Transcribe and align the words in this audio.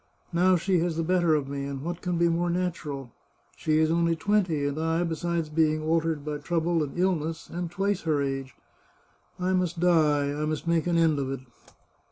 Now 0.33 0.55
she 0.55 0.79
has 0.79 0.97
the 0.97 1.03
better 1.03 1.35
of 1.35 1.47
me, 1.47 1.63
and 1.65 1.83
what 1.83 2.01
can 2.01 2.17
be 2.17 2.27
more 2.27 2.49
natural? 2.49 3.11
She 3.55 3.77
is 3.77 3.91
only 3.91 4.15
twenty, 4.15 4.65
and 4.65 4.79
I, 4.79 5.03
besides 5.03 5.47
being 5.47 5.83
altered 5.83 6.25
by 6.25 6.39
trouble 6.39 6.81
and 6.81 6.97
illness, 6.97 7.51
am 7.53 7.69
twice 7.69 8.01
her 8.01 8.19
age.... 8.19 8.55
I 9.39 9.53
must 9.53 9.79
die, 9.79 10.31
I 10.33 10.45
must 10.45 10.65
make 10.65 10.87
an 10.87 10.97
end 10.97 11.19
of 11.19 11.29
it 11.31 11.41